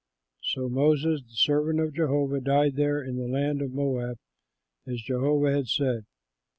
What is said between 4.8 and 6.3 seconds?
as Jehovah had said.